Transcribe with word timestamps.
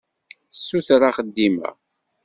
Tessuter 0.51 1.01
axeddim-a. 1.09 1.71